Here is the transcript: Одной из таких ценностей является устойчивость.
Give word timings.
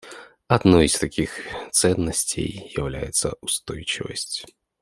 Одной 0.47 0.85
из 0.87 0.95
таких 0.97 1.39
ценностей 1.71 2.71
является 2.75 3.35
устойчивость. 3.39 4.45